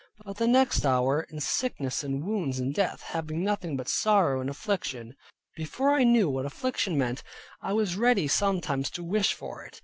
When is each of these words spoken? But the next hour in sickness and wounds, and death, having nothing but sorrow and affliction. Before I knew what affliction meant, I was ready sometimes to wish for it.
But 0.25 0.37
the 0.37 0.47
next 0.47 0.83
hour 0.83 1.27
in 1.29 1.39
sickness 1.39 2.03
and 2.03 2.25
wounds, 2.25 2.57
and 2.57 2.73
death, 2.73 3.03
having 3.03 3.43
nothing 3.43 3.77
but 3.77 3.87
sorrow 3.87 4.41
and 4.41 4.49
affliction. 4.49 5.15
Before 5.55 5.91
I 5.93 6.03
knew 6.05 6.27
what 6.27 6.43
affliction 6.47 6.97
meant, 6.97 7.21
I 7.61 7.73
was 7.73 7.95
ready 7.97 8.27
sometimes 8.27 8.89
to 8.97 9.03
wish 9.03 9.33
for 9.35 9.63
it. 9.63 9.79